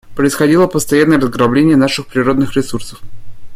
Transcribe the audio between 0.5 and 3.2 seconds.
постоянное разграбление наших природных ресурсов.